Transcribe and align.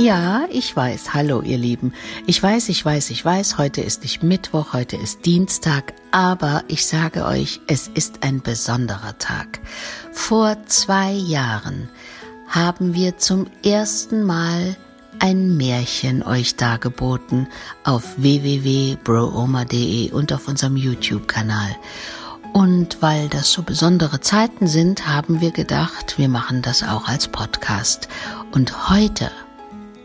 Ja, 0.00 0.46
ich 0.50 0.74
weiß. 0.74 1.12
Hallo, 1.12 1.42
ihr 1.42 1.58
Lieben. 1.58 1.92
Ich 2.26 2.42
weiß, 2.42 2.70
ich 2.70 2.82
weiß, 2.82 3.10
ich 3.10 3.22
weiß, 3.22 3.58
heute 3.58 3.82
ist 3.82 4.00
nicht 4.02 4.22
Mittwoch, 4.22 4.72
heute 4.72 4.96
ist 4.96 5.26
Dienstag, 5.26 5.92
aber 6.10 6.64
ich 6.68 6.86
sage 6.86 7.26
euch, 7.26 7.60
es 7.66 7.86
ist 7.88 8.22
ein 8.22 8.40
besonderer 8.40 9.18
Tag. 9.18 9.60
Vor 10.10 10.56
zwei 10.64 11.12
Jahren 11.12 11.90
haben 12.48 12.94
wir 12.94 13.18
zum 13.18 13.46
ersten 13.62 14.22
Mal 14.22 14.74
ein 15.18 15.58
Märchen 15.58 16.22
euch 16.22 16.56
dargeboten 16.56 17.46
auf 17.84 18.14
www.brooma.de 18.16 20.12
und 20.12 20.32
auf 20.32 20.48
unserem 20.48 20.78
YouTube-Kanal. 20.78 21.76
Und 22.54 23.02
weil 23.02 23.28
das 23.28 23.52
so 23.52 23.62
besondere 23.62 24.22
Zeiten 24.22 24.66
sind, 24.66 25.06
haben 25.06 25.42
wir 25.42 25.50
gedacht, 25.50 26.16
wir 26.16 26.30
machen 26.30 26.62
das 26.62 26.82
auch 26.82 27.06
als 27.06 27.28
Podcast. 27.28 28.08
Und 28.50 28.88
heute 28.88 29.30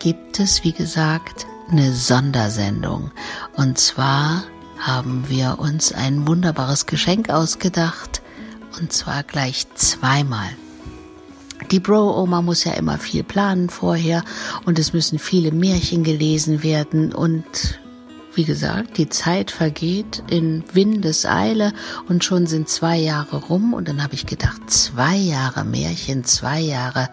gibt 0.05 0.40
es, 0.40 0.64
wie 0.64 0.72
gesagt, 0.72 1.48
eine 1.68 1.91
Sondersendung. 1.91 3.09
Und 3.55 3.80
zwar 3.80 4.44
haben 4.77 5.26
wir 5.30 5.58
uns 5.58 5.94
ein 5.94 6.27
wunderbares 6.27 6.86
Geschenk 6.86 7.32
ausgedacht. 7.32 8.22
Und 8.80 8.94
zwar 8.94 9.23
gleich 9.23 9.66
zweimal. 9.73 10.49
Die 11.72 11.80
Bro-Oma 11.80 12.44
muss 12.44 12.66
ja 12.66 12.73
immer 12.73 12.99
viel 12.99 13.23
planen 13.23 13.72
vorher 13.72 14.23
und 14.66 14.77
es 14.77 14.94
müssen 14.94 15.18
viele 15.18 15.52
Märchen 15.52 16.04
gelesen 16.04 16.62
werden 16.62 17.12
und 17.12 17.80
wie 18.35 18.44
gesagt, 18.44 18.99
die 18.99 19.10
Zeit 19.10 19.49
vergeht 19.49 20.22
in 20.30 20.63
Windeseile 20.72 21.74
und 22.08 22.24
schon 22.24 22.46
sind 22.46 22.70
zwei 22.70 22.98
Jahre 22.98 23.38
rum 23.38 23.74
und 23.74 23.88
dann 23.88 24.04
habe 24.04 24.13
ich 24.13 24.27
gedacht, 24.27 24.70
zwei 24.70 25.16
Jahre 25.16 25.63
Märchen, 25.63 26.26
zwei 26.26 26.60
Jahre 26.60 27.10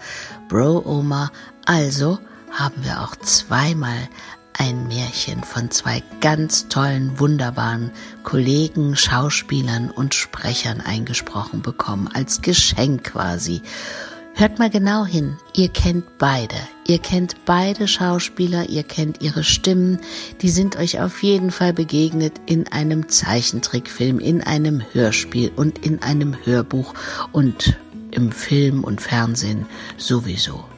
Bro-Oma, 0.50 1.30
also 1.64 2.18
haben 2.52 2.84
wir 2.84 3.02
auch 3.02 3.16
zweimal 3.16 4.08
ein 4.52 4.86
Märchen 4.86 5.42
von 5.42 5.70
zwei 5.70 6.02
ganz 6.20 6.68
tollen, 6.68 7.18
wunderbaren 7.18 7.90
Kollegen, 8.22 8.96
Schauspielern 8.96 9.90
und 9.90 10.14
Sprechern 10.14 10.80
eingesprochen 10.80 11.62
bekommen, 11.62 12.08
als 12.12 12.42
Geschenk 12.42 13.04
quasi. 13.04 13.62
Hört 14.34 14.58
mal 14.58 14.70
genau 14.70 15.04
hin, 15.04 15.36
ihr 15.54 15.68
kennt 15.68 16.18
beide. 16.18 16.56
Ihr 16.86 16.98
kennt 16.98 17.44
beide 17.44 17.86
Schauspieler, 17.86 18.68
ihr 18.68 18.82
kennt 18.82 19.22
ihre 19.22 19.44
Stimmen, 19.44 20.00
die 20.40 20.48
sind 20.48 20.76
euch 20.76 21.00
auf 21.00 21.22
jeden 21.22 21.50
Fall 21.50 21.72
begegnet 21.74 22.40
in 22.46 22.66
einem 22.68 23.08
Zeichentrickfilm, 23.08 24.18
in 24.18 24.42
einem 24.42 24.82
Hörspiel 24.92 25.52
und 25.54 25.84
in 25.84 26.02
einem 26.02 26.34
Hörbuch 26.44 26.94
und 27.32 27.78
im 28.10 28.32
Film 28.32 28.84
und 28.84 29.00
Fernsehen 29.02 29.66
sowieso. 29.98 30.71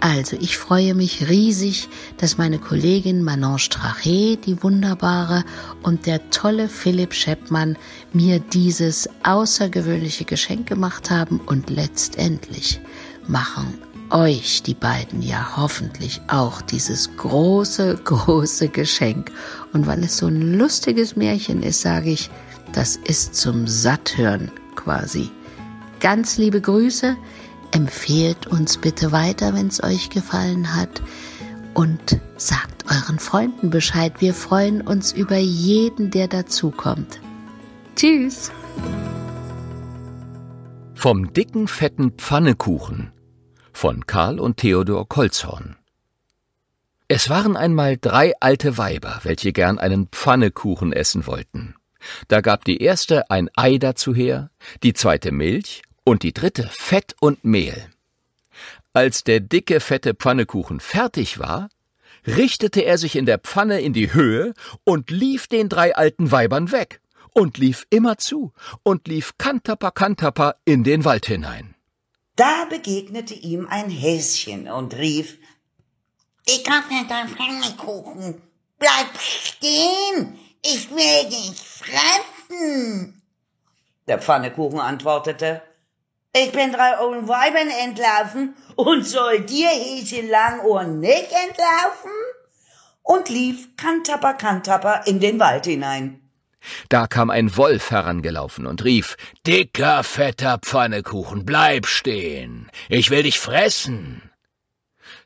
Also, 0.00 0.36
ich 0.40 0.56
freue 0.56 0.94
mich 0.94 1.28
riesig, 1.28 1.88
dass 2.18 2.38
meine 2.38 2.58
Kollegin 2.58 3.22
Manon 3.22 3.58
Strache, 3.58 4.36
die 4.36 4.62
wunderbare, 4.62 5.44
und 5.82 6.06
der 6.06 6.30
tolle 6.30 6.68
Philipp 6.68 7.12
Scheppmann 7.12 7.76
mir 8.12 8.38
dieses 8.38 9.08
außergewöhnliche 9.24 10.24
Geschenk 10.24 10.68
gemacht 10.68 11.10
haben 11.10 11.40
und 11.40 11.68
letztendlich 11.68 12.80
machen 13.26 13.78
euch 14.10 14.62
die 14.62 14.74
beiden 14.74 15.22
ja 15.22 15.56
hoffentlich 15.56 16.20
auch 16.28 16.62
dieses 16.62 17.16
große, 17.16 18.00
große 18.04 18.68
Geschenk. 18.68 19.30
Und 19.72 19.86
weil 19.86 20.04
es 20.04 20.18
so 20.18 20.28
ein 20.28 20.54
lustiges 20.54 21.16
Märchen 21.16 21.62
ist, 21.62 21.82
sage 21.82 22.10
ich, 22.10 22.30
das 22.72 22.96
ist 22.96 23.34
zum 23.34 23.66
Satthören 23.66 24.50
quasi. 24.76 25.30
Ganz 26.00 26.38
liebe 26.38 26.60
Grüße. 26.60 27.16
Empfehlt 27.72 28.46
uns 28.46 28.78
bitte 28.78 29.12
weiter, 29.12 29.54
wenn 29.54 29.68
es 29.68 29.82
euch 29.82 30.10
gefallen 30.10 30.74
hat. 30.74 31.02
Und 31.74 32.20
sagt 32.36 32.84
euren 32.90 33.18
Freunden 33.18 33.70
Bescheid. 33.70 34.14
Wir 34.18 34.34
freuen 34.34 34.80
uns 34.80 35.12
über 35.12 35.36
jeden, 35.36 36.10
der 36.10 36.28
dazukommt. 36.28 37.20
Tschüss. 37.94 38.50
Vom 40.94 41.32
dicken, 41.32 41.68
fetten 41.68 42.12
Pfannekuchen 42.12 43.12
von 43.78 44.06
Karl 44.08 44.40
und 44.40 44.56
Theodor 44.56 45.08
Kolzhorn. 45.08 45.76
Es 47.06 47.30
waren 47.30 47.56
einmal 47.56 47.96
drei 47.96 48.32
alte 48.40 48.76
Weiber, 48.76 49.20
welche 49.22 49.52
gern 49.52 49.78
einen 49.78 50.08
Pfannekuchen 50.08 50.92
essen 50.92 51.28
wollten. 51.28 51.76
Da 52.26 52.40
gab 52.40 52.64
die 52.64 52.82
erste 52.82 53.30
ein 53.30 53.48
Ei 53.54 53.78
dazu 53.78 54.16
her, 54.16 54.50
die 54.82 54.94
zweite 54.94 55.30
Milch 55.30 55.82
und 56.08 56.22
die 56.22 56.32
dritte 56.32 56.70
Fett 56.72 57.14
und 57.20 57.44
Mehl. 57.44 57.90
Als 58.94 59.24
der 59.24 59.40
dicke, 59.40 59.78
fette 59.78 60.14
Pfannekuchen 60.14 60.80
fertig 60.80 61.38
war, 61.38 61.68
richtete 62.26 62.80
er 62.80 62.96
sich 62.96 63.14
in 63.14 63.26
der 63.26 63.38
Pfanne 63.38 63.82
in 63.82 63.92
die 63.92 64.14
Höhe 64.14 64.54
und 64.84 65.10
lief 65.10 65.48
den 65.48 65.68
drei 65.68 65.94
alten 65.94 66.32
Weibern 66.32 66.72
weg 66.72 67.02
und 67.34 67.58
lief 67.58 67.86
immer 67.90 68.16
zu 68.16 68.54
und 68.82 69.06
lief 69.06 69.36
Kantapa 69.36 69.90
Kantapa 69.90 70.54
in 70.64 70.82
den 70.82 71.04
Wald 71.04 71.26
hinein. 71.26 71.74
Da 72.36 72.64
begegnete 72.70 73.34
ihm 73.34 73.66
ein 73.68 73.90
Häschen 73.90 74.66
und 74.66 74.96
rief, 74.96 75.36
Dicker, 76.48 76.82
fetter 76.88 77.28
Pfannekuchen, 77.28 78.40
bleib 78.78 79.18
stehen, 79.20 80.38
ich 80.64 80.90
will 80.90 81.28
dich 81.28 81.60
fressen. 81.60 83.20
Der 84.06 84.18
Pfannekuchen 84.18 84.80
antwortete, 84.80 85.60
ich 86.44 86.52
bin 86.52 86.72
drei 86.72 86.98
Ohren 87.00 87.26
Weibern 87.28 87.68
entlaufen 87.68 88.54
und 88.76 89.04
soll 89.04 89.40
dir 89.40 89.68
Häschen 89.68 90.28
Langohr 90.28 90.84
nicht 90.84 91.32
entlaufen? 91.32 92.12
Und 93.02 93.28
lief 93.28 93.76
Kantapper 93.76 94.34
Kantapper 94.34 95.06
in 95.06 95.18
den 95.18 95.40
Wald 95.40 95.66
hinein. 95.66 96.20
Da 96.88 97.06
kam 97.06 97.30
ein 97.30 97.56
Wolf 97.56 97.90
herangelaufen 97.90 98.66
und 98.66 98.84
rief, 98.84 99.16
Dicker, 99.46 100.04
fetter 100.04 100.58
Pfannekuchen, 100.58 101.46
bleib 101.46 101.86
stehen, 101.86 102.70
ich 102.88 103.10
will 103.10 103.22
dich 103.22 103.38
fressen. 103.38 104.30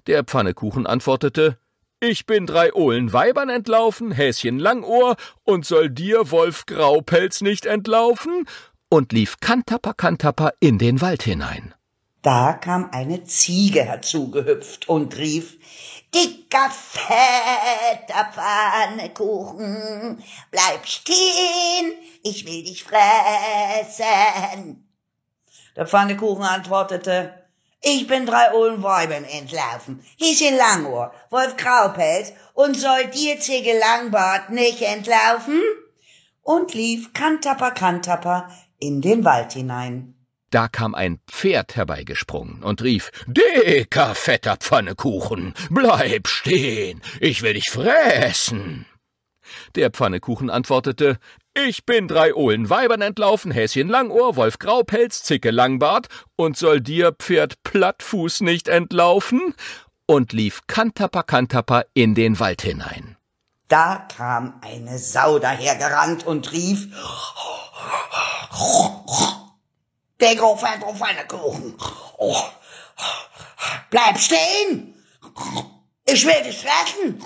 Der 0.06 0.24
Pfannekuchen 0.24 0.86
antwortete, 0.86 1.58
ich 2.00 2.26
bin 2.26 2.46
drei 2.46 2.72
Ohlen 2.72 3.12
Weibern 3.12 3.48
entlaufen, 3.48 4.10
Häschen 4.10 4.58
Langohr, 4.58 5.16
und 5.44 5.64
soll 5.64 5.88
dir, 5.88 6.32
Wolf 6.32 6.66
Graupelz, 6.66 7.40
nicht 7.40 7.64
entlaufen? 7.64 8.46
Und 8.92 9.12
lief 9.12 9.40
Kantapper 9.40 9.94
Kantapper 9.94 10.52
in 10.60 10.76
den 10.76 11.00
Wald 11.00 11.22
hinein. 11.22 11.74
Da 12.20 12.52
kam 12.52 12.90
eine 12.92 13.24
Ziege 13.24 13.84
herzugehüpft 13.84 14.86
und 14.86 15.16
rief, 15.16 15.56
Dicker, 16.14 16.70
fetter 16.70 18.30
Pfannekuchen, 18.34 20.22
bleib 20.50 20.86
stehen, 20.86 21.94
ich 22.22 22.44
will 22.44 22.64
dich 22.64 22.84
fressen. 22.84 24.86
Der 25.74 25.86
Pfannekuchen 25.86 26.44
antwortete, 26.44 27.32
ich 27.80 28.06
bin 28.06 28.26
drei 28.26 28.52
Ohlen 28.52 28.82
Weibern 28.82 29.24
entlaufen, 29.24 30.04
Häschen 30.20 30.58
Langohr, 30.58 31.14
Wolf 31.30 31.56
Graupelz 31.56 32.34
und 32.52 32.76
soll 32.76 33.06
dir 33.06 33.40
Zigge 33.40 33.78
Langbart 33.78 34.50
nicht 34.50 34.82
entlaufen? 34.82 35.62
Und 36.42 36.74
lief 36.74 37.12
Kantapper 37.12 37.70
Kantapper 37.70 38.50
in 38.78 39.00
den 39.00 39.24
Wald 39.24 39.52
hinein. 39.52 40.14
Da 40.50 40.68
kam 40.68 40.94
ein 40.94 41.18
Pferd 41.30 41.76
herbeigesprungen 41.76 42.62
und 42.62 42.82
rief 42.82 43.10
Dicker, 43.26 44.14
fetter 44.14 44.56
Pfannekuchen, 44.58 45.54
bleib 45.70 46.28
stehen, 46.28 47.00
ich 47.20 47.42
will 47.42 47.54
dich 47.54 47.70
fressen. 47.70 48.84
Der 49.76 49.90
Pfannekuchen 49.90 50.50
antwortete 50.50 51.18
Ich 51.54 51.86
bin 51.86 52.06
drei 52.06 52.34
Ohlen 52.34 52.68
Weibern 52.68 53.00
entlaufen, 53.00 53.50
Häschen 53.50 53.88
Langohr, 53.88 54.36
Wolf 54.36 54.58
Graupelz, 54.58 55.22
Zicke 55.22 55.50
Langbart, 55.50 56.08
und 56.36 56.58
soll 56.58 56.80
dir, 56.80 57.12
Pferd 57.12 57.62
Plattfuß, 57.62 58.42
nicht 58.42 58.68
entlaufen? 58.68 59.54
und 60.06 60.32
lief 60.32 60.60
Kantapper 60.66 61.22
Kantapper 61.22 61.86
in 61.94 62.14
den 62.14 62.38
Wald 62.38 62.62
hinein. 62.62 63.16
Da 63.72 64.06
kam 64.14 64.60
eine 64.60 64.98
Sau 64.98 65.38
dahergerannt 65.38 66.26
und 66.26 66.52
rief 66.52 66.88
der 70.20 70.36
Großvater 70.36 70.86
auf 70.86 71.00
einer 71.00 71.24
Kuchen. 71.24 71.78
Oh. 72.18 72.36
Bleib 73.88 74.18
stehen! 74.18 75.02
Ich 76.04 76.26
will 76.26 76.42
dich 76.42 76.58
fressen! 76.58 77.24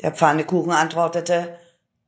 Der 0.00 0.12
Pfannekuchen 0.12 0.70
antwortete, 0.70 1.58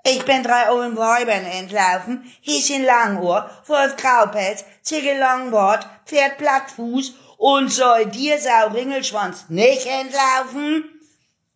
ich 0.04 0.24
bin 0.24 0.44
drei 0.44 0.70
Ohren 0.70 0.96
Weibern 0.96 1.46
entlaufen, 1.46 2.22
Häschen 2.40 2.84
Langohr, 2.84 3.50
Wolf 3.66 3.96
Graupelz, 3.96 4.64
Ziegel 4.82 5.18
Longbord, 5.18 5.88
Pferd 6.06 6.38
Plattfuß 6.38 7.14
und 7.36 7.72
soll 7.72 8.06
dir 8.06 8.40
Sau 8.40 8.68
Ringelschwanz 8.68 9.46
nicht 9.48 9.86
entlaufen? 9.86 10.84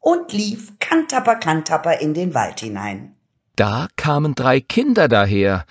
Und 0.01 0.33
lief 0.33 0.78
Kantapper 0.89 1.37
Kantapper 1.37 2.01
in 2.01 2.15
den 2.15 2.33
Wald 2.33 2.61
hinein. 2.61 3.15
Da 3.57 3.89
kamen 3.97 4.35
drei 4.35 4.61
Kinder 4.61 5.07
daher, 5.09 5.67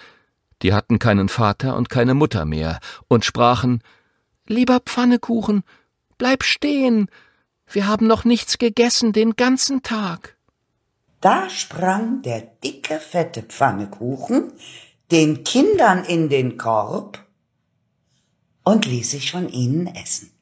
die 0.62 0.74
hatten 0.74 1.00
keinen 1.00 1.30
Vater 1.30 1.76
und 1.76 1.90
keine 1.90 2.14
Mutter 2.14 2.46
mehr, 2.46 2.80
und 3.08 3.26
sprachen 3.26 3.82
Lieber 4.48 4.80
Pfannekuchen, 4.80 5.64
bleib 6.18 6.44
stehen, 6.44 7.10
Wir 7.70 7.88
haben 7.88 8.08
noch 8.08 8.24
nichts 8.24 8.60
gegessen 8.60 9.12
den 9.12 9.36
ganzen 9.36 9.82
Tag. 9.82 10.38
Da 11.20 11.50
sprang 11.50 12.22
der 12.22 12.42
dicke, 12.64 13.00
fette 13.00 13.42
Pfannekuchen 13.42 14.54
den 15.12 15.44
Kindern 15.44 16.06
in 16.06 16.30
den 16.30 16.58
Korb 16.58 17.26
und 18.64 18.86
ließ 18.86 19.12
sich 19.12 19.32
von 19.32 19.50
ihnen 19.50 19.88
essen. 19.88 20.37